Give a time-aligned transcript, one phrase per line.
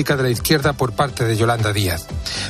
[0.00, 2.06] política de la izquierda por parte de Yolanda Díaz.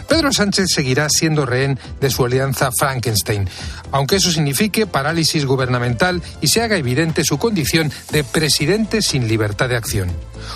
[0.08, 3.48] Pedro Sánchez seguirá siendo rehén de su alianza Frankenstein,
[3.90, 9.68] aunque eso signifique parálisis gubernamental y se haga evidente su condición de presidente sin libertad
[9.68, 10.12] de acción.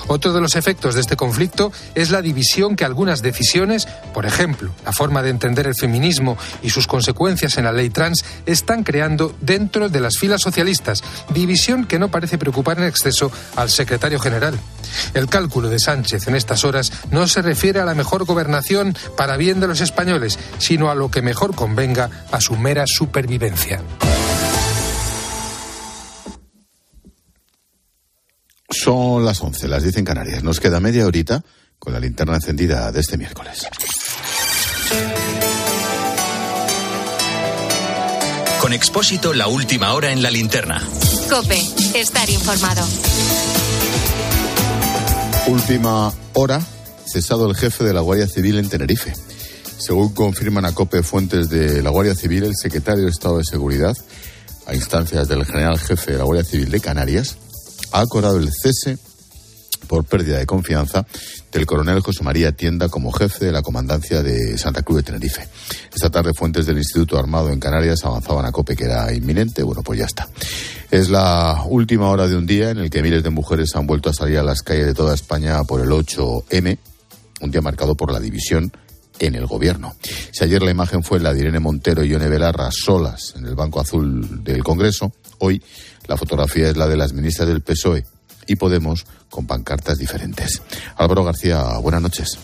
[0.06, 4.70] Otro de los efectos de este conflicto es la división que algunas decisiones, por ejemplo,
[4.84, 9.34] la forma de entender el feminismo y sus consecuencias en la ley trans, están creando
[9.40, 14.58] dentro de las filas socialistas, división que no parece preocupar en exceso al secretario general.
[15.12, 19.36] El cálculo de Sánchez en estas horas no se refiere a la mejor gobernación para
[19.36, 23.80] bien de los españoles, sino a lo que mejor convenga a su mera supervivencia.
[28.70, 30.42] Son las 11, las 10 en Canarias.
[30.42, 31.42] Nos queda media horita
[31.78, 33.66] con la linterna encendida de este miércoles.
[38.60, 40.82] Con Expósito, la última hora en la linterna.
[41.28, 41.60] Cope,
[41.94, 42.86] estar informado.
[45.46, 46.60] Última hora,
[47.06, 49.12] cesado el jefe de la Guardia Civil en Tenerife.
[49.78, 53.96] Según confirman a COPE fuentes de la Guardia Civil, el secretario de Estado de Seguridad,
[54.66, 57.36] a instancias del general jefe de la Guardia Civil de Canarias,
[57.92, 58.98] ha acordado el cese
[59.86, 61.06] por pérdida de confianza
[61.52, 65.48] del coronel José María Tienda como jefe de la comandancia de Santa Cruz de Tenerife.
[65.94, 69.62] Esta tarde fuentes del Instituto Armado en Canarias avanzaban a COPE que era inminente.
[69.62, 70.28] Bueno, pues ya está.
[70.90, 74.10] Es la última hora de un día en el que miles de mujeres han vuelto
[74.10, 76.78] a salir a las calles de toda España por el 8M,
[77.44, 78.72] un día marcado por la división
[79.18, 79.94] en el gobierno.
[80.32, 83.54] Si ayer la imagen fue la de Irene Montero y Yone Belarra solas en el
[83.54, 85.62] Banco Azul del Congreso, hoy
[86.06, 88.04] la fotografía es la de las ministras del PSOE
[88.46, 90.60] y Podemos con pancartas diferentes.
[90.96, 92.38] Álvaro García, buenas noches.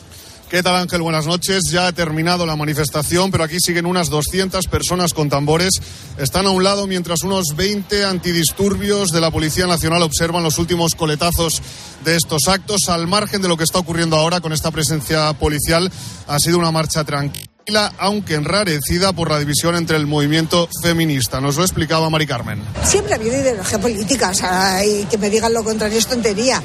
[0.50, 1.00] ¿Qué tal Ángel?
[1.00, 1.70] Buenas noches.
[1.70, 5.74] Ya ha terminado la manifestación, pero aquí siguen unas 200 personas con tambores.
[6.18, 10.96] Están a un lado mientras unos 20 antidisturbios de la Policía Nacional observan los últimos
[10.96, 11.62] coletazos
[12.04, 12.88] de estos actos.
[12.88, 15.88] Al margen de lo que está ocurriendo ahora con esta presencia policial,
[16.26, 21.40] ha sido una marcha tranquila aunque enrarecida por la división entre el movimiento feminista.
[21.40, 22.60] Nos lo explicaba Mari Carmen.
[22.82, 26.60] Siempre ha habido ideología política, o sea, que me digan lo contrario es tontería.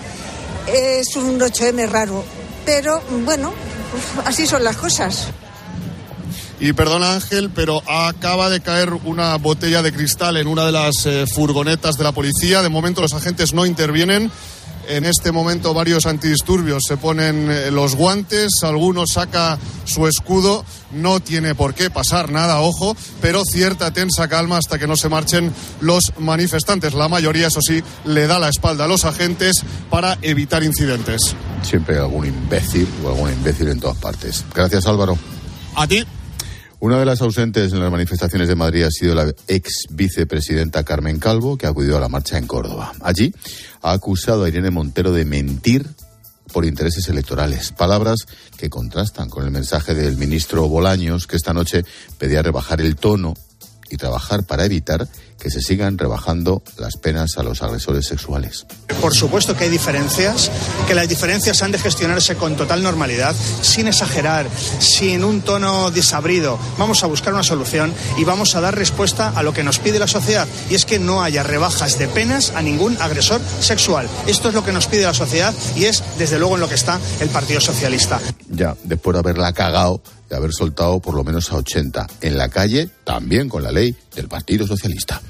[0.65, 2.25] Es un 8M raro,
[2.65, 3.53] pero bueno,
[4.25, 5.27] así son las cosas.
[6.59, 11.05] Y perdona Ángel, pero acaba de caer una botella de cristal en una de las
[11.05, 12.61] eh, furgonetas de la policía.
[12.61, 14.31] De momento los agentes no intervienen.
[14.87, 21.19] En este momento varios antidisturbios se ponen eh, los guantes, algunos saca su escudo, no
[21.19, 25.51] tiene por qué pasar nada, ojo, pero cierta tensa calma hasta que no se marchen
[25.81, 26.93] los manifestantes.
[26.93, 31.35] La mayoría, eso sí, le da la espalda a los agentes para evitar incidentes.
[31.63, 34.45] Siempre hay algún imbécil o algún imbécil en todas partes.
[34.53, 35.17] Gracias Álvaro.
[35.75, 36.05] A ti.
[36.85, 41.17] Una de las ausentes en las manifestaciones de Madrid ha sido la ex vicepresidenta Carmen
[41.17, 42.93] Calvo, que ha acudido a la marcha en Córdoba.
[43.01, 43.33] Allí
[43.81, 45.87] ha acusado a Irene Montero de mentir
[46.53, 47.71] por intereses electorales.
[47.71, 51.83] Palabras que contrastan con el mensaje del ministro Bolaños, que esta noche
[52.19, 53.33] pedía rebajar el tono
[53.89, 55.07] y trabajar para evitar
[55.39, 58.65] que se sigan rebajando las penas a los agresores sexuales.
[59.01, 60.49] Por supuesto que hay diferencias,
[60.87, 64.47] que las diferencias han de gestionarse con total normalidad, sin exagerar,
[64.79, 66.57] sin un tono desabrido.
[66.77, 69.99] Vamos a buscar una solución y vamos a dar respuesta a lo que nos pide
[69.99, 74.07] la sociedad, y es que no haya rebajas de penas a ningún agresor sexual.
[74.27, 76.75] Esto es lo que nos pide la sociedad y es, desde luego, en lo que
[76.75, 78.19] está el Partido Socialista.
[78.49, 82.49] Ya, después de haberla cagado de haber soltado por lo menos a 80 en la
[82.49, 85.21] calle, también con la ley del Partido Socialista.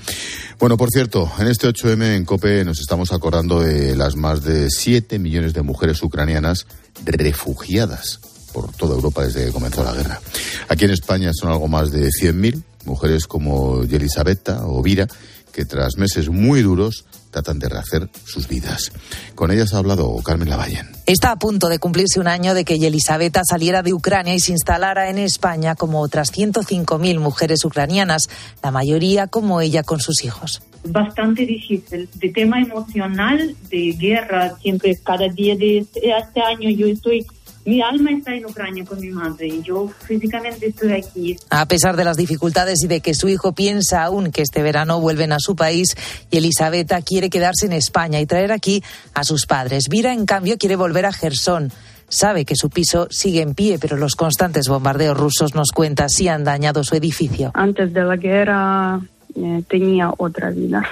[0.59, 4.69] Bueno, por cierto, en este 8M en COPE nos estamos acordando de las más de
[4.69, 6.65] 7 millones de mujeres ucranianas
[7.03, 8.19] refugiadas
[8.53, 10.21] por toda Europa desde que comenzó la guerra.
[10.69, 15.07] Aquí en España son algo más de 100.000 mujeres como Yelisabetta o Vira,
[15.51, 18.93] que tras meses muy duros tratan de rehacer sus vidas.
[19.35, 20.87] Con ellas ha hablado Carmen Lavallén.
[21.05, 24.53] Está a punto de cumplirse un año de que Yelisabeta saliera de Ucrania y se
[24.53, 28.29] instalara en España como otras 105.000 mujeres ucranianas,
[28.63, 32.07] la mayoría como ella con sus hijos bastante difícil.
[32.13, 37.25] De tema emocional, de guerra, siempre cada día de este año yo estoy
[37.65, 41.37] mi alma está en Ucrania con mi madre y yo físicamente estoy aquí.
[41.49, 44.99] A pesar de las dificultades y de que su hijo piensa aún que este verano
[45.01, 45.95] vuelven a su país
[46.29, 48.83] y Elisabetta quiere quedarse en España y traer aquí
[49.13, 49.89] a sus padres.
[49.89, 51.71] Vira, en cambio, quiere volver a Gerson.
[52.07, 56.27] Sabe que su piso sigue en pie, pero los constantes bombardeos rusos nos cuenta si
[56.27, 57.51] han dañado su edificio.
[57.55, 59.01] Antes de la guerra
[59.35, 60.83] eh, tenía otra vida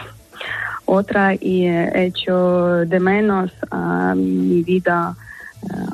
[0.86, 5.16] otra y he hecho de menos a mi vida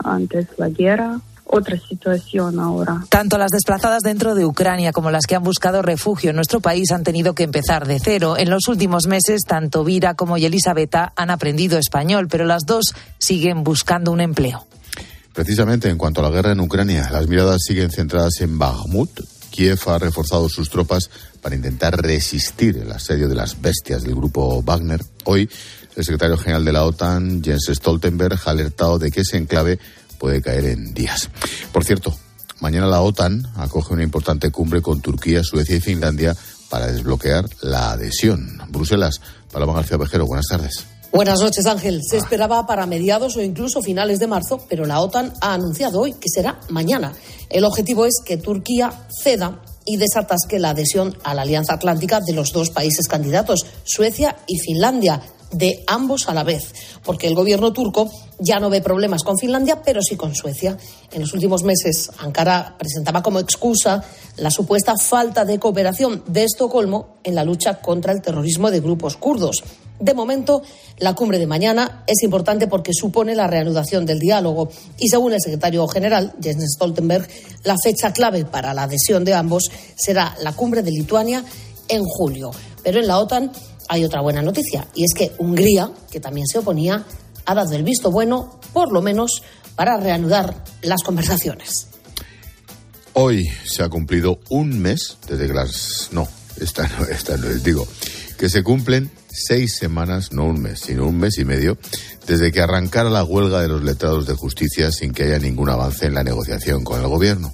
[0.03, 1.19] antes la guerra
[1.51, 3.05] otra situación ahora.
[3.09, 6.91] Tanto las desplazadas dentro de Ucrania como las que han buscado refugio en nuestro país
[6.91, 8.35] han tenido que empezar de cero.
[8.37, 13.63] En los últimos meses, tanto Vira como Elisabetta han aprendido español, pero las dos siguen
[13.63, 14.65] buscando un empleo.
[15.33, 19.21] Precisamente en cuanto a la guerra en Ucrania, las miradas siguen centradas en Bakhmut.
[19.49, 21.09] Kiev ha reforzado sus tropas
[21.41, 25.01] para intentar resistir el asedio de las bestias del grupo Wagner.
[25.25, 25.49] Hoy,
[25.99, 29.79] el secretario general de la OTAN, Jens Stoltenberg, ha alertado de que ese enclave
[30.17, 31.29] puede caer en días.
[31.73, 32.15] Por cierto,
[32.61, 36.35] mañana la OTAN acoge una importante cumbre con Turquía, Suecia y Finlandia
[36.69, 38.61] para desbloquear la adhesión.
[38.69, 39.19] Bruselas,
[39.51, 40.85] Paloma García Vejero, buenas tardes.
[41.11, 42.01] Buenas noches, Ángel.
[42.07, 46.13] Se esperaba para mediados o incluso finales de marzo, pero la OTAN ha anunciado hoy
[46.13, 47.13] que será mañana.
[47.49, 52.33] El objetivo es que Turquía ceda y desatasque la adhesión a la Alianza Atlántica de
[52.33, 56.73] los dos países candidatos, Suecia y Finlandia, de ambos a la vez,
[57.03, 58.09] porque el gobierno turco
[58.39, 60.77] ya no ve problemas con Finlandia, pero sí con Suecia.
[61.11, 64.03] En los últimos meses, Ankara presentaba como excusa
[64.37, 69.17] la supuesta falta de cooperación de Estocolmo en la lucha contra el terrorismo de grupos
[69.17, 69.63] kurdos.
[69.99, 70.61] De momento,
[70.97, 75.41] la cumbre de mañana es importante porque supone la reanudación del diálogo y, según el
[75.41, 77.27] secretario general, Jens Stoltenberg,
[77.65, 81.43] la fecha clave para la adhesión de ambos será la cumbre de Lituania
[81.89, 82.51] en julio.
[82.81, 83.51] Pero en la OTAN
[83.89, 87.03] hay otra buena noticia y es que Hungría, que también se oponía,
[87.45, 89.41] ha dado el visto bueno, por lo menos,
[89.75, 91.87] para reanudar las conversaciones.
[93.13, 96.09] Hoy se ha cumplido un mes desde que las...
[96.11, 96.27] No,
[96.61, 97.87] esta no, esta no es, digo,
[98.37, 101.77] que se cumplen seis semanas, no un mes, sino un mes y medio,
[102.27, 106.05] desde que arrancara la huelga de los letrados de justicia sin que haya ningún avance
[106.05, 107.53] en la negociación con el gobierno.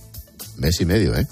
[0.58, 1.28] Mes y medio, ¿eh?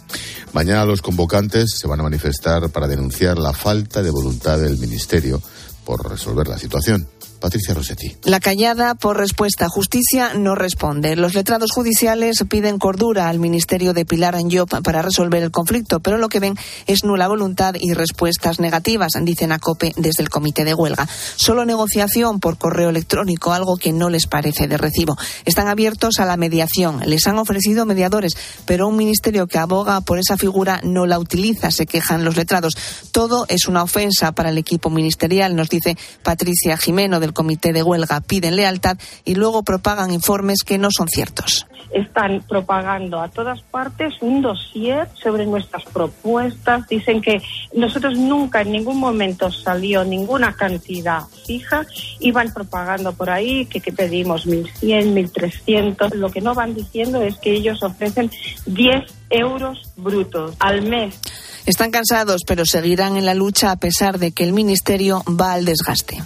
[0.53, 5.41] Mañana los convocantes se van a manifestar para denunciar la falta de voluntad del Ministerio
[5.85, 7.07] por resolver la situación.
[7.43, 8.15] Patricia Rossetti.
[8.23, 11.17] La callada por respuesta justicia no responde.
[11.17, 16.17] Los letrados judiciales piden cordura al Ministerio de Pilar Anjop para resolver el conflicto, pero
[16.17, 16.55] lo que ven
[16.87, 21.05] es nula voluntad y respuestas negativas, dicen a COPE desde el comité de huelga.
[21.35, 25.17] Solo negociación por correo electrónico, algo que no les parece de recibo.
[25.43, 27.01] Están abiertos a la mediación.
[27.05, 31.71] Les han ofrecido mediadores, pero un ministerio que aboga por esa figura no la utiliza,
[31.71, 32.77] se quejan los letrados.
[33.11, 37.83] Todo es una ofensa para el equipo ministerial, nos dice Patricia Jimeno del comité de
[37.83, 41.67] huelga piden lealtad y luego propagan informes que no son ciertos.
[41.91, 46.87] Están propagando a todas partes un dossier sobre nuestras propuestas.
[46.87, 47.39] Dicen que
[47.75, 51.85] nosotros nunca en ningún momento salió ninguna cantidad fija.
[52.19, 56.13] Iban propagando por ahí que, que pedimos 1.100, 1.300.
[56.15, 58.31] Lo que no van diciendo es que ellos ofrecen
[58.65, 61.19] 10 euros brutos al mes.
[61.65, 65.65] Están cansados, pero seguirán en la lucha a pesar de que el Ministerio va al
[65.65, 66.21] desgaste.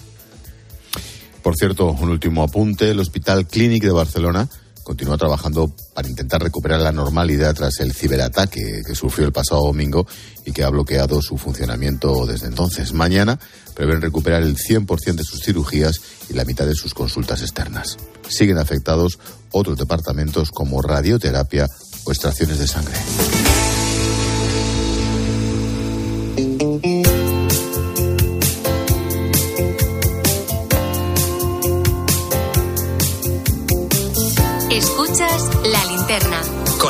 [1.47, 2.89] Por cierto, un último apunte.
[2.89, 4.49] El Hospital Clínic de Barcelona
[4.83, 10.05] continúa trabajando para intentar recuperar la normalidad tras el ciberataque que sufrió el pasado domingo
[10.45, 12.91] y que ha bloqueado su funcionamiento desde entonces.
[12.91, 13.39] Mañana
[13.75, 17.95] prevén recuperar el 100% de sus cirugías y la mitad de sus consultas externas.
[18.27, 19.17] Siguen afectados
[19.51, 21.69] otros departamentos como radioterapia
[22.03, 22.97] o extracciones de sangre.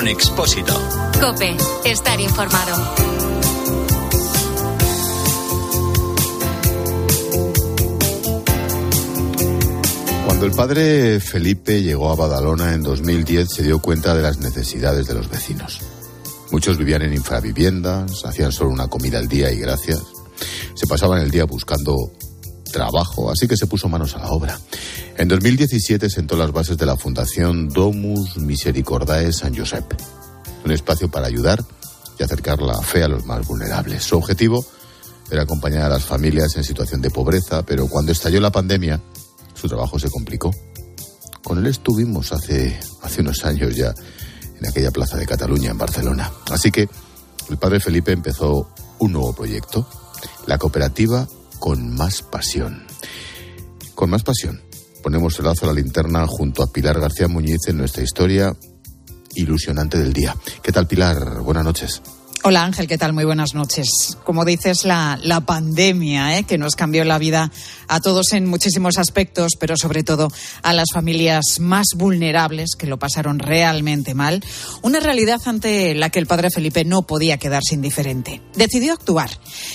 [0.07, 0.73] Con Expósito.
[1.19, 2.95] Cope, estar informado.
[10.25, 15.07] Cuando el padre Felipe llegó a Badalona en 2010 se dio cuenta de las necesidades
[15.07, 15.81] de los vecinos.
[16.51, 20.01] Muchos vivían en infraviviendas, hacían solo una comida al día y gracias.
[20.73, 22.13] Se pasaban el día buscando
[22.71, 24.59] trabajo, así que se puso manos a la obra.
[25.17, 29.85] En 2017 sentó las bases de la Fundación Domus Misericordae San Josep,
[30.63, 31.63] un espacio para ayudar
[32.19, 34.03] y acercar la fe a los más vulnerables.
[34.03, 34.65] Su objetivo
[35.29, 39.01] era acompañar a las familias en situación de pobreza, pero cuando estalló la pandemia,
[39.53, 40.51] su trabajo se complicó.
[41.43, 43.93] Con él estuvimos hace, hace unos años ya
[44.59, 46.31] en aquella plaza de Cataluña, en Barcelona.
[46.51, 46.89] Así que
[47.49, 48.69] el padre Felipe empezó
[48.99, 49.87] un nuevo proyecto,
[50.45, 51.27] la cooperativa
[51.59, 52.85] con más pasión.
[53.95, 54.61] Con más pasión.
[55.03, 58.55] Ponemos el lazo a la linterna junto a Pilar García Muñiz en nuestra historia
[59.35, 60.35] ilusionante del día.
[60.63, 61.41] ¿Qué tal, Pilar?
[61.41, 62.01] Buenas noches.
[62.49, 63.11] Hola Ángel, ¿qué tal?
[63.11, 64.17] Muy buenas noches.
[64.23, 66.45] Como dices, la, la pandemia ¿eh?
[66.45, 67.51] que nos cambió la vida
[67.89, 70.31] a todos en muchísimos aspectos, pero sobre todo
[70.63, 74.41] a las familias más vulnerables que lo pasaron realmente mal.
[74.81, 78.41] Una realidad ante la que el padre Felipe no podía quedarse indiferente.
[78.55, 79.29] Decidió actuar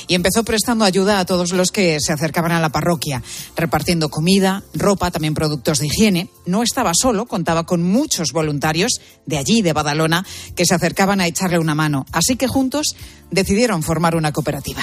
[0.09, 3.23] y empezó prestando ayuda a todos los que se acercaban a la parroquia,
[3.55, 6.31] repartiendo comida, ropa, también productos de higiene.
[6.47, 8.93] No estaba solo, contaba con muchos voluntarios
[9.27, 10.25] de allí, de Badalona,
[10.57, 12.07] que se acercaban a echarle una mano.
[12.13, 12.95] Así que juntos
[13.29, 14.83] decidieron formar una cooperativa.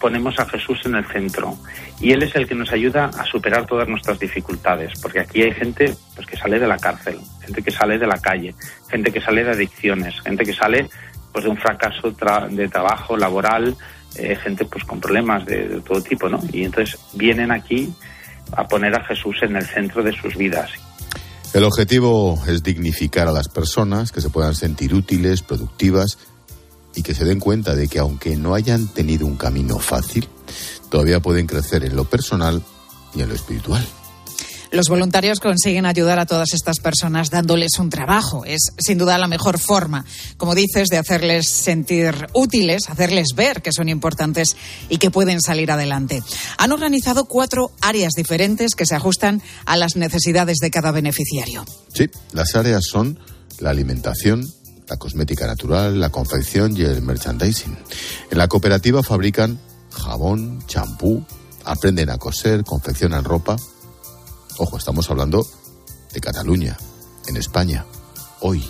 [0.00, 1.58] ponemos a Jesús en el centro
[2.00, 5.52] y Él es el que nos ayuda a superar todas nuestras dificultades, porque aquí hay
[5.52, 8.54] gente pues, que sale de la cárcel, gente que sale de la calle,
[8.88, 10.88] gente que sale de adicciones, gente que sale
[11.30, 12.14] pues, de un fracaso
[12.50, 13.76] de trabajo laboral,
[14.14, 16.40] eh, gente pues con problemas de, de todo tipo, ¿no?
[16.50, 17.92] Y entonces vienen aquí
[18.56, 20.70] a poner a Jesús en el centro de sus vidas.
[21.52, 26.16] El objetivo es dignificar a las personas, que se puedan sentir útiles, productivas
[26.94, 30.28] y que se den cuenta de que aunque no hayan tenido un camino fácil,
[30.90, 32.62] todavía pueden crecer en lo personal
[33.14, 33.86] y en lo espiritual.
[34.72, 38.44] Los voluntarios consiguen ayudar a todas estas personas dándoles un trabajo.
[38.44, 40.04] Es sin duda la mejor forma,
[40.36, 44.56] como dices, de hacerles sentir útiles, hacerles ver que son importantes
[44.88, 46.22] y que pueden salir adelante.
[46.56, 51.64] Han organizado cuatro áreas diferentes que se ajustan a las necesidades de cada beneficiario.
[51.92, 53.18] Sí, las áreas son
[53.58, 54.48] la alimentación,
[54.90, 57.76] la cosmética natural, la confección y el merchandising.
[58.30, 59.58] En la cooperativa fabrican
[59.90, 61.24] jabón, champú,
[61.64, 63.56] aprenden a coser, confeccionan ropa
[64.62, 65.46] Ojo, estamos hablando
[66.12, 66.76] de Cataluña,
[67.28, 67.86] en España,
[68.40, 68.62] hoy.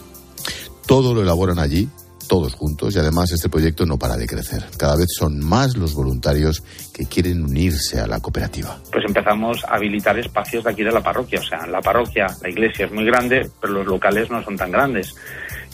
[0.86, 1.88] Todo lo elaboran allí,
[2.28, 4.64] todos juntos, y además este proyecto no para de crecer.
[4.76, 6.62] Cada vez son más los voluntarios
[6.94, 8.78] que quieren unirse a la cooperativa.
[8.92, 11.40] Pues empezamos a habilitar espacios de aquí de la parroquia.
[11.40, 14.70] O sea, la parroquia, la iglesia es muy grande, pero los locales no son tan
[14.70, 15.12] grandes.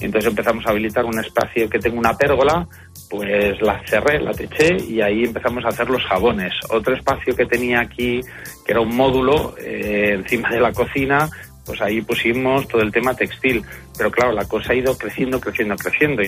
[0.00, 2.66] Entonces empezamos a habilitar un espacio que tenga una pérgola,
[3.08, 6.52] pues la cerré, la teché y ahí empezamos a hacer los jabones.
[6.70, 8.20] Otro espacio que tenía aquí,
[8.64, 11.28] que era un módulo eh, encima de la cocina,
[11.64, 13.62] pues ahí pusimos todo el tema textil.
[13.96, 16.22] Pero claro, la cosa ha ido creciendo, creciendo, creciendo.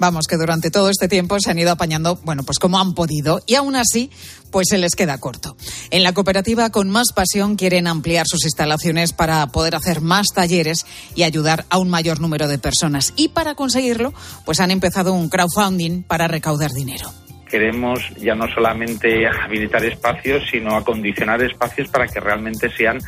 [0.00, 3.42] Vamos, que durante todo este tiempo se han ido apañando, bueno, pues como han podido,
[3.46, 4.10] y aún así,
[4.50, 5.58] pues se les queda corto.
[5.90, 10.86] En la cooperativa, con más pasión, quieren ampliar sus instalaciones para poder hacer más talleres
[11.14, 13.12] y ayudar a un mayor número de personas.
[13.14, 14.14] Y para conseguirlo,
[14.46, 17.12] pues han empezado un crowdfunding para recaudar dinero
[17.50, 23.00] queremos ya no solamente habilitar espacios, sino acondicionar espacios para que realmente sean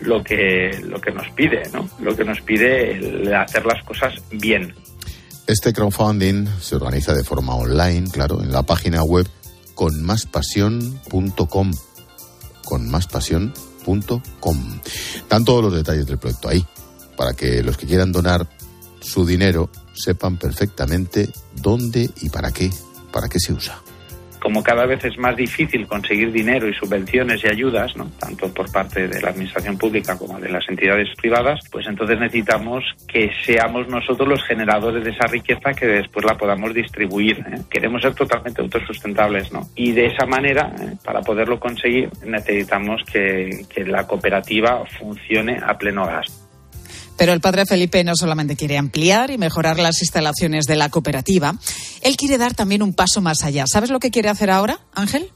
[0.00, 1.88] lo que, lo que nos pide, ¿no?
[2.00, 4.74] Lo que nos pide hacer las cosas bien.
[5.46, 9.28] Este crowdfunding se organiza de forma online, claro, en la página web
[9.76, 11.72] conmáspasión.com.
[12.64, 14.80] Conmáspasión.com.
[15.14, 16.66] Están todos los detalles del proyecto ahí,
[17.16, 18.48] para que los que quieran donar
[19.00, 22.72] su dinero sepan perfectamente dónde y para qué,
[23.12, 23.80] para qué se usa
[24.46, 29.08] como cada vez es más difícil conseguir dinero y subvenciones y ayudas, tanto por parte
[29.08, 34.28] de la administración pública como de las entidades privadas, pues entonces necesitamos que seamos nosotros
[34.28, 37.40] los generadores de esa riqueza que después la podamos distribuir.
[37.40, 37.62] ¿eh?
[37.68, 39.62] Queremos ser totalmente autosustentables, ¿no?
[39.74, 40.92] Y de esa manera, ¿eh?
[41.04, 46.45] para poderlo conseguir, necesitamos que, que la cooperativa funcione a pleno gas.
[47.16, 51.54] Pero el padre Felipe no solamente quiere ampliar y mejorar las instalaciones de la cooperativa,
[52.02, 53.66] él quiere dar también un paso más allá.
[53.66, 55.30] ¿Sabes lo que quiere hacer ahora, Ángel?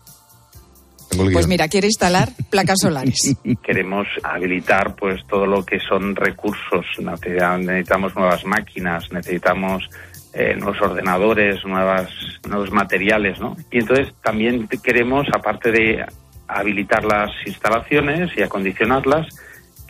[1.32, 3.36] Pues mira, quiere instalar placas solares.
[3.62, 6.86] Queremos habilitar pues todo lo que son recursos.
[6.98, 9.88] Necesitamos nuevas máquinas, necesitamos
[10.32, 12.08] eh, nuevos ordenadores, nuevas,
[12.48, 13.56] nuevos materiales, ¿no?
[13.70, 16.04] Y entonces también queremos, aparte de
[16.46, 19.26] habilitar las instalaciones y acondicionarlas,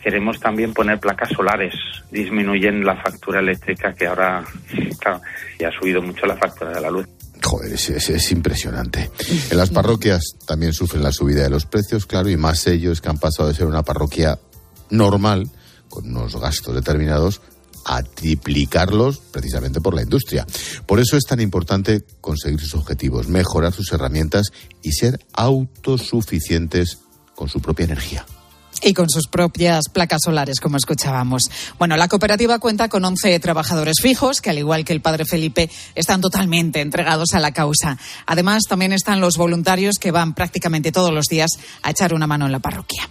[0.03, 1.73] queremos también poner placas solares.
[2.11, 4.43] Disminuyen la factura eléctrica que ahora,
[4.99, 5.21] claro,
[5.59, 7.07] ya ha subido mucho la factura de la luz.
[7.43, 9.09] Joder, es, es, impresionante.
[9.49, 13.09] En las parroquias también sufren la subida de los precios, claro, y más ellos que
[13.09, 14.37] han pasado de ser una parroquia
[14.91, 15.49] normal,
[15.89, 17.41] con unos gastos determinados,
[17.85, 20.45] a triplicarlos precisamente por la industria.
[20.85, 24.51] Por eso es tan importante conseguir sus objetivos, mejorar sus herramientas
[24.83, 26.99] y ser autosuficientes
[27.35, 28.23] con su propia energía.
[28.83, 31.43] Y con sus propias placas solares, como escuchábamos.
[31.77, 35.69] Bueno, la cooperativa cuenta con 11 trabajadores fijos, que al igual que el padre Felipe,
[35.93, 37.97] están totalmente entregados a la causa.
[38.25, 41.51] Además, también están los voluntarios que van prácticamente todos los días
[41.83, 43.07] a echar una mano en la parroquia.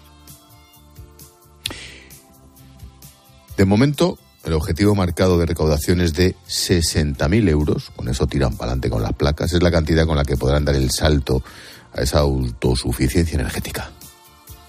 [3.56, 7.90] De momento, el objetivo marcado de recaudación es de 60.000 euros.
[7.94, 9.52] Con eso tiran para adelante con las placas.
[9.52, 11.44] Es la cantidad con la que podrán dar el salto
[11.92, 13.92] a esa autosuficiencia energética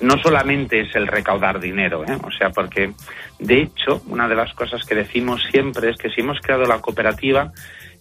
[0.02, 2.18] no solamente es el recaudar dinero, ¿eh?
[2.24, 2.92] o sea, porque
[3.40, 6.80] de hecho una de las cosas que decimos siempre es que si hemos creado la
[6.80, 7.52] cooperativa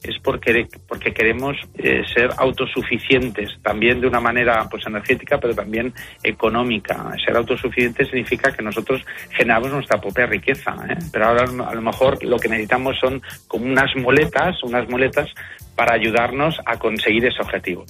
[0.02, 5.92] es porque, porque queremos eh, ser autosuficientes, también de una manera pues energética, pero también
[6.22, 7.12] económica.
[7.24, 10.96] Ser autosuficiente significa que nosotros generamos nuestra propia riqueza, ¿eh?
[11.12, 15.28] pero ahora a lo mejor lo que necesitamos son como unas muletas, unas muletas
[15.76, 17.84] para ayudarnos a conseguir ese objetivo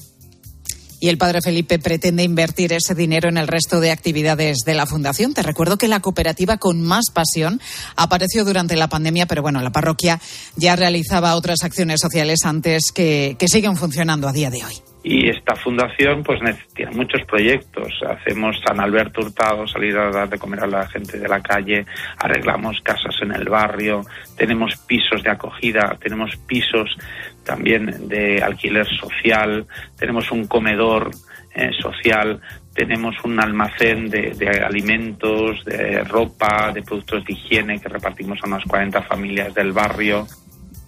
[1.01, 4.87] y el padre Felipe pretende invertir ese dinero en el resto de actividades de la
[4.87, 5.35] fundación.
[5.35, 7.61] Te recuerdo que la cooperativa con más pasión
[7.97, 10.21] apareció durante la pandemia, pero bueno, la parroquia
[10.57, 14.90] ya realizaba otras acciones sociales antes que, que siguen funcionando a día de hoy.
[15.03, 16.41] Y esta fundación pues
[16.75, 17.89] tiene muchos proyectos.
[18.07, 21.87] Hacemos San Alberto Hurtado, salir a dar de comer a la gente de la calle,
[22.19, 24.03] arreglamos casas en el barrio,
[24.37, 26.97] tenemos pisos de acogida, tenemos pisos
[27.45, 29.67] también de alquiler social,
[29.99, 31.11] tenemos un comedor
[31.55, 32.41] eh, social,
[32.75, 38.47] tenemos un almacén de, de, alimentos, de ropa, de productos de higiene que repartimos a
[38.47, 40.27] unas 40 familias del barrio.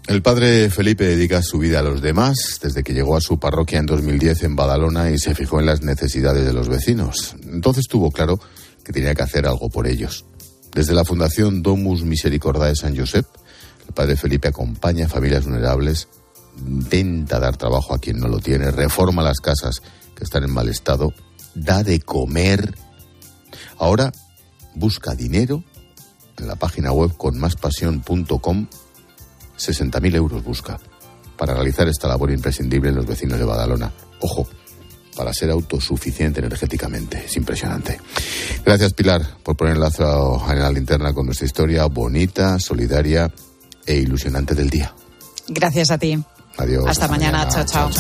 [0.09, 3.79] El padre Felipe dedica su vida a los demás desde que llegó a su parroquia
[3.79, 7.37] en 2010 en Badalona y se fijó en las necesidades de los vecinos.
[7.45, 8.41] Entonces tuvo claro
[8.85, 10.25] que tenía que hacer algo por ellos.
[10.75, 13.27] Desde la Fundación Domus Misericordiae San Josep,
[13.87, 16.09] el padre Felipe acompaña a familias vulnerables,
[16.67, 19.83] intenta dar trabajo a quien no lo tiene, reforma las casas
[20.17, 21.15] que están en mal estado,
[21.55, 22.75] da de comer.
[23.79, 24.13] Ahora
[24.75, 25.63] busca dinero
[26.39, 27.39] en la página web con
[29.67, 30.79] 60.000 euros busca
[31.37, 33.93] para realizar esta labor imprescindible en los vecinos de Badalona.
[34.21, 34.47] Ojo,
[35.17, 37.25] para ser autosuficiente energéticamente.
[37.27, 38.01] Es impresionante.
[38.65, 43.33] Gracias, Pilar, por poner el lazo en la linterna con nuestra historia bonita, solidaria
[43.87, 44.95] e ilusionante del día.
[45.49, 46.23] Gracias a ti.
[46.57, 46.85] Adiós.
[46.87, 47.49] Hasta, mañana.
[47.49, 47.91] Chao, chao.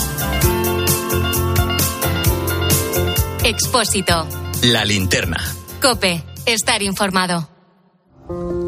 [3.44, 4.26] Expósito.
[4.62, 5.38] La linterna.
[5.80, 6.22] Cope.
[6.46, 7.48] Estar informado.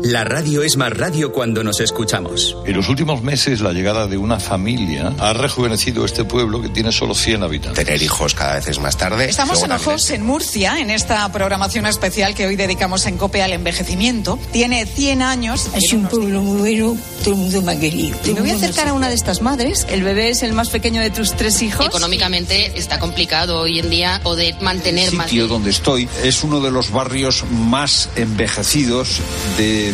[0.04, 2.58] La radio es más radio cuando nos escuchamos.
[2.66, 6.92] En los últimos meses la llegada de una familia ha rejuvenecido este pueblo que tiene
[6.92, 7.82] solo 100 habitantes.
[7.86, 9.30] Tener hijos cada vez es más tarde.
[9.30, 13.54] Estamos en Ojos, en Murcia, en esta programación especial que hoy dedicamos en COPE al
[13.54, 14.38] envejecimiento.
[14.52, 15.70] Tiene 100 años.
[15.74, 18.18] Es un pueblo muy bueno, todo el mundo me ha querido.
[18.26, 19.86] Me voy a acercar a una de estas madres.
[19.88, 21.86] El bebé es el más pequeño de tus tres hijos.
[21.86, 25.30] Económicamente está complicado hoy en día poder mantener el más.
[25.30, 29.22] sitio donde estoy es uno de los barrios más envejecidos
[29.56, 29.93] de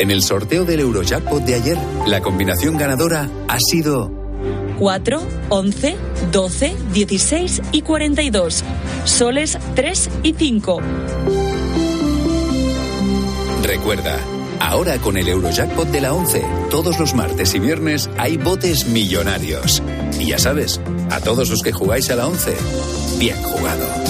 [0.00, 4.10] En el sorteo del Eurojackpot de ayer, la combinación ganadora ha sido
[4.78, 5.96] 4, 11,
[6.32, 8.64] 12, 16 y 42.
[9.04, 10.80] Soles 3 y 5.
[13.62, 14.18] Recuerda,
[14.58, 19.82] ahora con el Eurojackpot de la 11, todos los martes y viernes hay botes millonarios.
[20.18, 22.56] Y ya sabes, a todos los que jugáis a la 11,
[23.18, 24.09] bien jugado.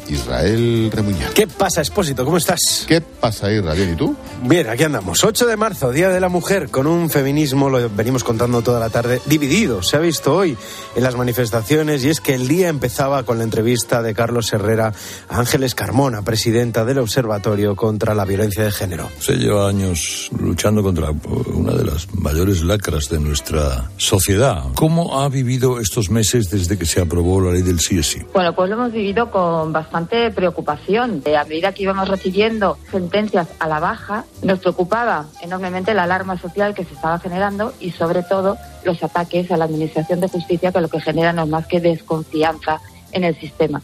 [0.11, 1.33] Israel Remuñán.
[1.33, 2.25] ¿Qué pasa, Expósito?
[2.25, 2.85] ¿Cómo estás?
[2.87, 3.77] ¿Qué pasa, Israel?
[3.77, 4.15] ¿Bien y tú?
[4.43, 5.23] Bien, aquí andamos.
[5.23, 8.89] 8 de marzo, Día de la Mujer, con un feminismo, lo venimos contando toda la
[8.89, 9.81] tarde, dividido.
[9.83, 10.57] Se ha visto hoy
[10.95, 14.93] en las manifestaciones y es que el día empezaba con la entrevista de Carlos Herrera
[15.29, 19.09] a Ángeles Carmona, presidenta del Observatorio contra la Violencia de Género.
[19.19, 24.63] Se lleva años luchando contra una de las mayores lacras de nuestra sociedad.
[24.75, 28.19] ¿Cómo ha vivido estos meses desde que se aprobó la ley del sí es sí?
[28.33, 31.21] Bueno, pues lo hemos vivido con bastante preocupación.
[31.25, 36.37] Eh, A medida que íbamos recibiendo sentencias a la baja, nos preocupaba enormemente la alarma
[36.37, 40.71] social que se estaba generando y, sobre todo, los ataques a la Administración de Justicia,
[40.71, 42.79] que lo que generan no es más que desconfianza
[43.11, 43.81] en el sistema.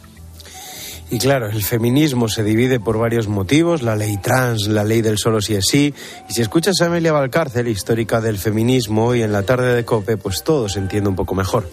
[1.10, 5.18] Y claro, el feminismo se divide por varios motivos, la ley trans, la ley del
[5.18, 5.94] solo si es sí.
[6.28, 10.18] Y si escuchas a Amelia Valcárcel, histórica del feminismo, hoy en la tarde de COPE,
[10.18, 11.70] pues todo se entiende un poco mejor.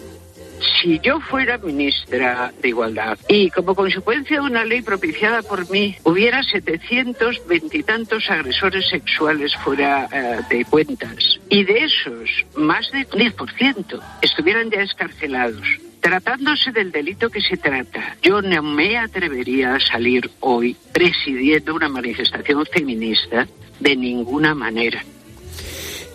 [0.81, 5.95] Si yo fuera ministra de Igualdad y como consecuencia de una ley propiciada por mí
[6.03, 13.07] hubiera 720 y tantos agresores sexuales fuera eh, de cuentas y de esos más del
[13.07, 15.67] 10% estuvieran ya escarcelados,
[16.01, 21.89] tratándose del delito que se trata, yo no me atrevería a salir hoy presidiendo una
[21.89, 23.47] manifestación feminista
[23.79, 25.03] de ninguna manera.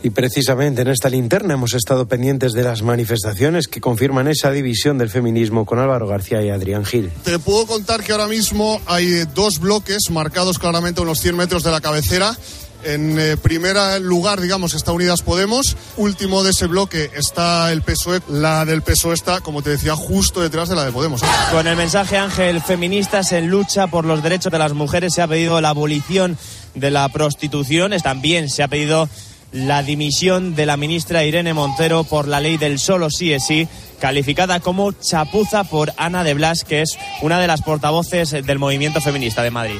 [0.02, 4.96] Y precisamente en esta linterna hemos estado pendientes de las manifestaciones que confirman esa división
[4.96, 7.10] del feminismo con Álvaro García y Adrián Gil.
[7.22, 11.62] Te puedo contar que ahora mismo hay dos bloques marcados claramente a unos 100 metros
[11.64, 12.34] de la cabecera.
[12.82, 15.76] En eh, primer lugar, digamos, está Unidas Podemos.
[15.98, 18.20] Último de ese bloque está el PSOE.
[18.28, 21.20] La del PSOE está, como te decía, justo detrás de la de Podemos.
[21.52, 25.28] Con el mensaje Ángel Feministas en lucha por los derechos de las mujeres se ha
[25.28, 26.38] pedido la abolición
[26.74, 27.92] de la prostitución.
[28.02, 29.10] También se ha pedido
[29.52, 33.68] la dimisión de la ministra Irene Montero por la ley del solo sí es sí,
[33.98, 39.00] calificada como chapuza por Ana de Blas, que es una de las portavoces del movimiento
[39.00, 39.78] feminista de Madrid.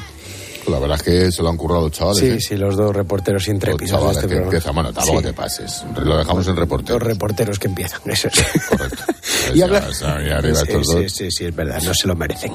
[0.67, 2.19] La verdad es que se lo han currado los chavales.
[2.19, 2.39] Sí, ¿eh?
[2.39, 3.91] sí, los dos reporteros intrépidos.
[3.91, 5.25] Los chavales este que empiezan, bueno, tampoco Sí.
[5.25, 5.83] te pases.
[6.03, 6.99] Lo dejamos en reportero.
[6.99, 8.65] Los reporteros que empiezan, eso es.
[8.69, 9.03] Correcto.
[9.53, 9.83] Y hablar...
[9.91, 10.03] Sí,
[10.83, 12.53] sí, sí, sí, es verdad, no se lo merecen.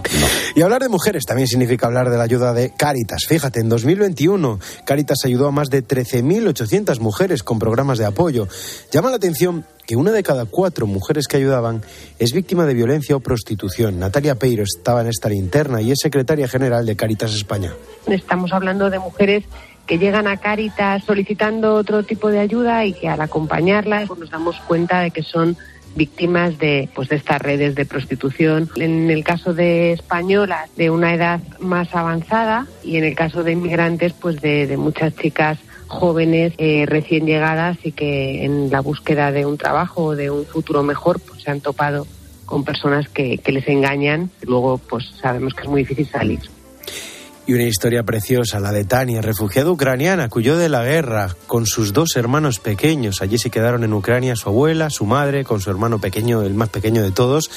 [0.54, 3.24] Y hablar de mujeres también significa hablar de la ayuda de Cáritas.
[3.26, 8.46] Fíjate, en 2021 Cáritas ayudó a más de 13.800 mujeres con programas de apoyo.
[8.92, 11.82] Llama la atención que una de cada cuatro mujeres que ayudaban
[12.18, 13.98] es víctima de violencia o prostitución.
[13.98, 17.72] Natalia Peiro estaba en esta linterna y es secretaria general de Cáritas España.
[18.06, 19.44] Estamos hablando de mujeres
[19.86, 24.56] que llegan a Cáritas solicitando otro tipo de ayuda y que al acompañarlas nos damos
[24.66, 25.56] cuenta de que son
[25.94, 28.68] víctimas de, pues, de estas redes de prostitución.
[28.76, 33.52] En el caso de españolas, de una edad más avanzada y en el caso de
[33.52, 39.46] inmigrantes, pues de muchas chicas jóvenes eh, recién llegadas y que en la búsqueda de
[39.46, 42.06] un trabajo o de un futuro mejor pues se han topado
[42.44, 46.40] con personas que, les engañan luego pues sabemos que es muy difícil salir.
[47.48, 51.64] Y una historia preciosa, la de Tania, refugiada ucraniana, que huyó de la guerra con
[51.64, 53.22] sus dos hermanos pequeños.
[53.22, 56.70] Allí se quedaron en Ucrania su abuela, su madre, con su hermano pequeño, el más
[56.70, 57.48] pequeño de todos.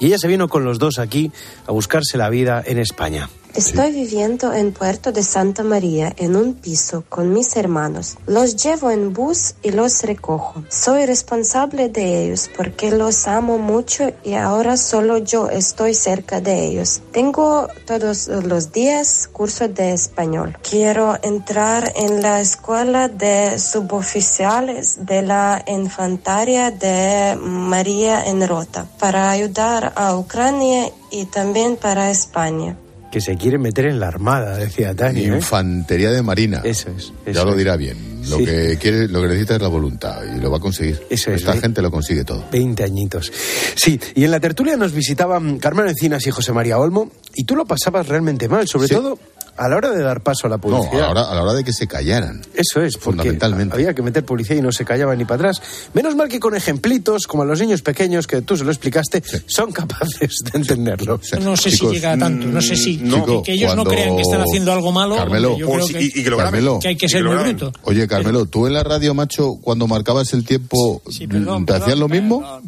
[0.00, 1.30] Y ella se vino con los dos aquí
[1.68, 3.28] a buscarse la vida en España.
[3.58, 8.16] Estoy viviendo en Puerto de Santa María en un piso con mis hermanos.
[8.24, 10.62] Los llevo en bus y los recojo.
[10.68, 16.66] Soy responsable de ellos porque los amo mucho y ahora solo yo estoy cerca de
[16.66, 17.02] ellos.
[17.10, 20.56] Tengo todos los días curso de español.
[20.62, 29.32] Quiero entrar en la escuela de suboficiales de la infantaria de María en Rota para
[29.32, 32.76] ayudar a Ucrania y también para España.
[33.10, 35.32] Que se quiere meter en la armada, decía Tania.
[35.32, 35.36] ¿eh?
[35.36, 36.60] Infantería de Marina.
[36.64, 37.12] Eso es.
[37.34, 37.56] ya lo es.
[37.58, 37.96] dirá bien.
[38.28, 38.44] Lo Sí.
[38.44, 41.00] que quiere, lo que necesita es la voluntad y lo va a conseguir.
[41.08, 41.60] Eso es, Esta ¿eh?
[41.60, 42.44] gente lo consigue todo.
[42.52, 43.32] 20 añitos.
[43.74, 47.56] Sí, y en la tertulia nos visitaban Carmen Encinas y José María Olmo, y tú
[47.56, 48.94] lo pasabas realmente mal, sobre Sí.
[48.94, 49.18] todo
[49.58, 50.94] a la hora de dar paso a la No, publicidad.
[50.94, 52.40] a la, hora, a la hora de que se callaran.
[52.54, 53.74] Eso es, porque Fundamentalmente.
[53.74, 55.62] había que meter publicidad y no se callaba ni para atrás.
[55.94, 59.22] Menos mal que con ejemplitos, como a los niños pequeños, que tú se lo explicaste,
[59.46, 61.20] son capaces de entenderlo.
[61.40, 62.96] No sé si llega a tanto, no sé si.
[62.98, 65.16] no, que- que ellos no crean que están haciendo algo malo.
[65.16, 66.36] Carmelo, yo creo Pues, que, y- y que lo.
[66.36, 66.78] Carmelo.
[66.80, 67.72] que hay que ser muy bruto.
[67.82, 72.00] Oye, Carmelo, tú en la radio, macho, cuando marcabas el tiempo, perdón, ¿te hacías perdón,
[72.00, 72.60] lo mismo?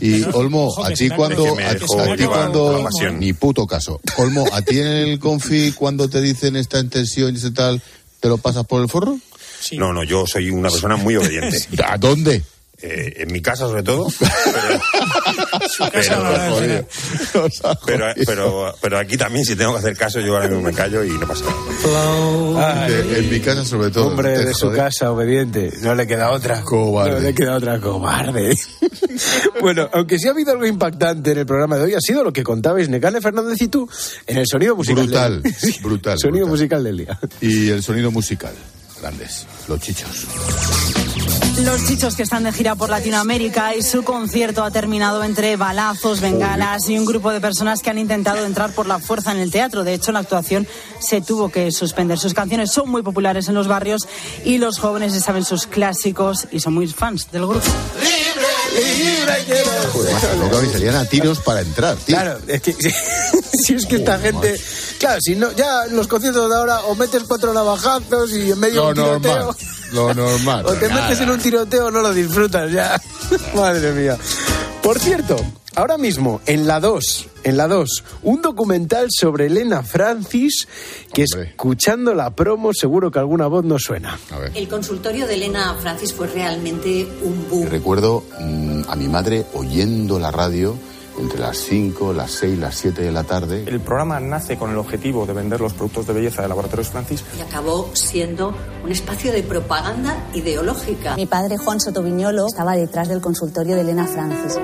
[0.00, 1.74] y Olmo, a ti cuando, a,
[2.16, 4.00] ti cuando, ni puto caso.
[4.18, 7.82] Olmo, a ti en el confi cuando te dicen esta intención y ese tal,
[8.20, 9.18] ¿te lo pasas por el forro?
[9.72, 11.58] No, no, yo soy una persona muy obediente.
[11.84, 12.42] ¿A dónde?
[12.82, 14.06] Eh, en mi casa, sobre todo.
[15.92, 16.16] Pero,
[17.86, 21.04] pero, pero, pero aquí también, si tengo que hacer caso, yo ahora mismo me callo
[21.04, 21.44] y no pasa
[22.54, 22.88] nada.
[22.88, 24.08] En mi casa, sobre todo.
[24.08, 25.72] Hombre de su casa, obediente.
[25.82, 26.62] No le queda otra.
[26.62, 27.12] Cobarde.
[27.12, 28.56] No le queda otra, cobarde.
[29.60, 32.32] bueno, aunque sí ha habido algo impactante en el programa de hoy, ha sido lo
[32.32, 33.88] que contabais Necane Fernández y tú
[34.26, 35.04] en el sonido musical.
[35.04, 36.50] Brutal, del- Sí, brutal, Sonido brutal.
[36.50, 37.18] musical del día.
[37.40, 38.54] Y el sonido musical.
[39.00, 39.46] Grandes.
[39.68, 40.26] Los chichos.
[41.64, 46.20] Los chichos que están de gira por Latinoamérica y su concierto ha terminado entre balazos,
[46.20, 49.50] bengalas y un grupo de personas que han intentado entrar por la fuerza en el
[49.50, 49.84] teatro.
[49.84, 50.66] De hecho, la actuación
[51.00, 52.18] se tuvo que suspender.
[52.18, 54.08] Sus canciones son muy populares en los barrios
[54.44, 57.66] y los jóvenes saben sus clásicos y son muy fans del grupo.
[59.92, 62.16] Joder, no salían a tiros para entrar, tío.
[62.16, 62.90] Claro, es que si,
[63.64, 64.58] si es que esta gente.
[64.98, 68.58] Claro, si no, ya en los conciertos de ahora o metes cuatro navajazos y en
[68.58, 69.36] medio Lo un tiroteo.
[69.36, 69.56] normal.
[69.92, 70.66] Lo normal.
[70.66, 71.02] O te Nada.
[71.02, 73.00] metes en un tiroteo o no lo disfrutas ya.
[73.54, 74.16] Madre mía.
[74.82, 75.36] Por cierto,
[75.74, 80.66] ahora mismo, en la 2, en la 2, un documental sobre Elena Francis,
[81.12, 84.18] que escuchando la promo seguro que alguna voz no suena.
[84.30, 84.52] A ver.
[84.54, 87.68] El consultorio de Elena Francis fue realmente un boom.
[87.68, 90.76] Recuerdo mm, a mi madre oyendo la radio
[91.20, 93.64] entre las 5, las 6, las 7 de la tarde.
[93.66, 97.22] El programa nace con el objetivo de vender los productos de belleza de Laboratorios Francis.
[97.38, 101.16] Y acabó siendo un espacio de propaganda ideológica.
[101.16, 104.58] Mi padre Juan Sotoviñolo estaba detrás del consultorio de Elena Francis.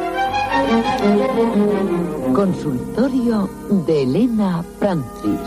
[2.35, 3.49] Consultorio
[3.87, 5.41] de Elena Francis.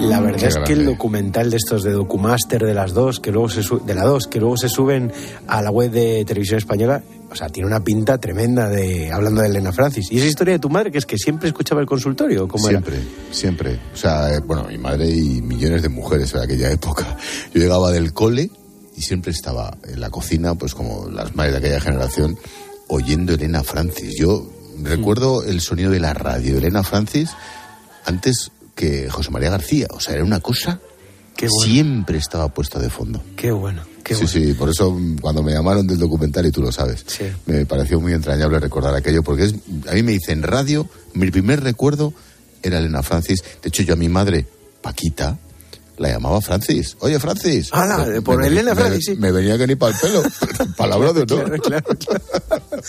[0.00, 3.30] La verdad Qué es que el documental de estos de Documaster de las dos, que
[3.30, 5.12] luego se de la dos, que luego se suben
[5.46, 7.02] a la web de Televisión Española,
[7.32, 10.12] o sea, tiene una pinta tremenda de hablando de Elena Francis.
[10.12, 12.80] Y esa historia de tu madre que es que siempre escuchaba el consultorio, ¿cómo era?
[12.80, 13.80] Siempre, siempre.
[13.94, 17.16] O sea, eh, bueno, mi madre y millones de mujeres en aquella época.
[17.54, 18.50] Yo llegaba del cole
[18.94, 22.38] y siempre estaba en la cocina, pues como las madres de aquella generación,
[22.88, 24.14] oyendo Elena Francis.
[24.18, 24.46] Yo
[24.82, 27.30] recuerdo el sonido de la radio de Elena Francis
[28.04, 29.86] antes que José María García.
[29.90, 30.80] O sea, era una cosa
[31.34, 33.22] que siempre estaba puesta de fondo.
[33.36, 33.91] Qué bueno.
[34.04, 37.04] Sí, sí, por eso mm, cuando me llamaron del documental, y tú lo sabes,
[37.46, 39.54] me pareció muy entrañable recordar aquello, porque es,
[39.88, 42.12] a mí me dicen radio, mi primer recuerdo
[42.62, 43.42] era Elena Francis.
[43.62, 44.46] De hecho, yo a mi madre,
[44.80, 45.38] Paquita,
[46.02, 46.96] la llamaba Francis.
[47.00, 47.70] Oye, Francis.
[47.72, 49.16] Me- por me- Elena me- Francis, sí.
[49.16, 50.22] Me venía que ni para el pelo.
[50.76, 51.60] Palabra de honor.
[51.60, 52.82] Claro, claro, claro.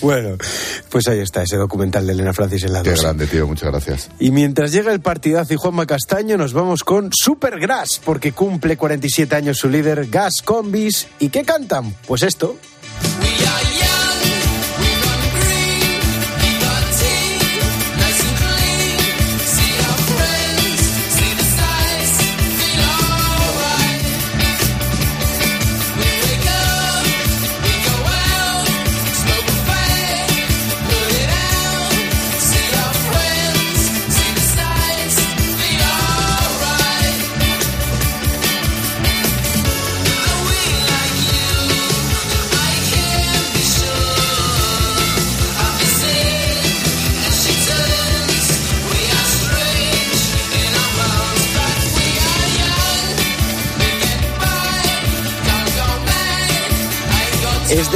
[0.00, 0.36] Bueno,
[0.90, 3.46] pues ahí está ese documental de Elena Francis en la Qué grande, tío.
[3.46, 4.10] Muchas gracias.
[4.18, 9.34] Y mientras llega el partidazo y Juanma Castaño, nos vamos con Supergrass, porque cumple 47
[9.36, 11.06] años su líder, Gas Combis.
[11.18, 11.94] ¿Y qué cantan?
[12.06, 12.56] Pues esto.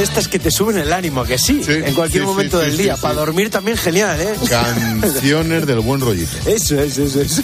[0.03, 2.65] De estas que te suben el ánimo, ¿a que sí, en cualquier sí, momento sí,
[2.65, 2.97] del día.
[2.97, 4.35] Para dormir también genial, ¿eh?
[4.49, 6.35] Canciones del buen rollito.
[6.45, 7.41] Eso es, eso es.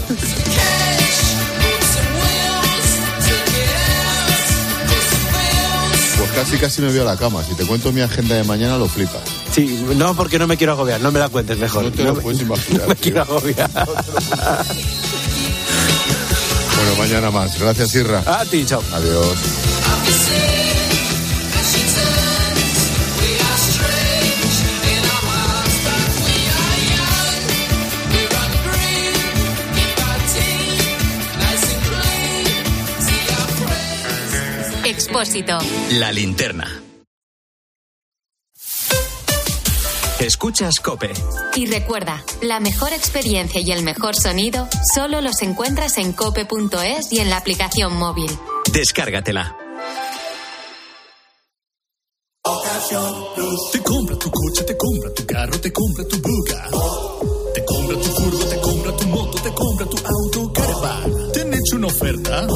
[6.18, 7.44] Pues casi, casi me voy a la cama.
[7.44, 9.22] Si te cuento mi agenda de mañana, lo flipas.
[9.54, 11.86] Sí, no, porque no me quiero agobiar, no me la cuentes mejor.
[11.86, 13.02] No te lo me- puedes imaginar, No me tío.
[13.04, 13.70] quiero agobiar.
[16.76, 17.58] Bueno, mañana más.
[17.60, 18.22] Gracias, Irra.
[18.26, 18.84] A ti, chao.
[18.92, 19.38] Adiós.
[35.10, 35.58] Expósito.
[35.94, 36.84] La linterna.
[40.20, 41.12] Escuchas Cope.
[41.56, 47.22] Y recuerda, la mejor experiencia y el mejor sonido solo los encuentras en cope.es y
[47.22, 48.30] en la aplicación móvil.
[48.72, 49.58] Descárgatela.
[53.72, 56.68] Te compra tu coche, te compra tu carro, te compra tu buga.
[57.56, 61.32] Te compra tu furgo, te compra tu moto, te compra tu auto, caravan.
[61.34, 62.48] ¿Te han hecho una oferta?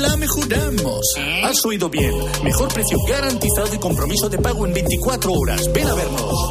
[0.00, 1.00] La mejoramos.
[1.44, 2.14] Has oído bien.
[2.42, 5.70] Mejor precio garantizado y compromiso de pago en 24 horas.
[5.74, 6.50] Ven a vernos.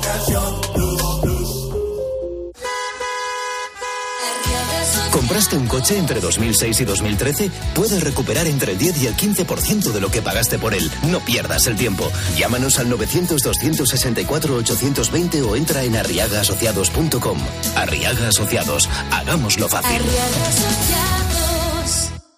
[5.12, 7.50] ¿Compraste un coche entre 2006 y 2013?
[7.74, 10.88] Puedes recuperar entre el 10 y el 15% de lo que pagaste por él.
[11.08, 12.08] No pierdas el tiempo.
[12.38, 17.40] Llámanos al 900-264-820 o entra en arriagaasociados.com.
[17.76, 18.88] Arriaga Asociados.
[19.12, 20.00] Hagámoslo fácil.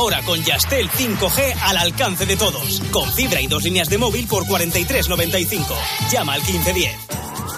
[0.00, 2.80] Ahora con Yastel 5G al alcance de todos.
[2.90, 5.66] Con fibra y dos líneas de móvil por 43.95.
[6.10, 6.96] Llama al 1510.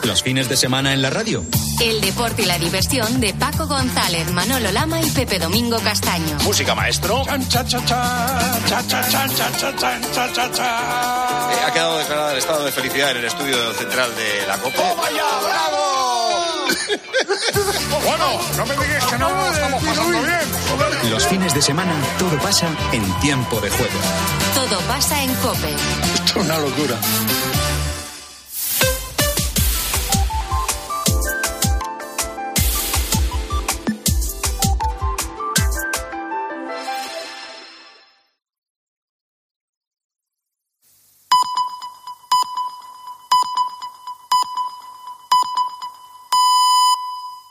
[0.02, 1.44] Los fines de semana en la radio.
[1.80, 6.36] El deporte y la diversión de Paco González, Manolo Lama y Pepe Domingo Castaño.
[6.42, 7.22] Música maestro.
[7.22, 7.30] Eh,
[11.64, 14.94] ha quedado declarado el estado de felicidad en el estudio central de la Copa.
[14.96, 16.01] ¡Vaya, bravo!
[18.04, 21.10] Bueno, no me digas que no lo estamos pasando bien.
[21.10, 23.98] Los fines de semana todo pasa en tiempo de juego.
[24.54, 25.74] Todo pasa en Cope.
[26.14, 26.98] Esto es una locura.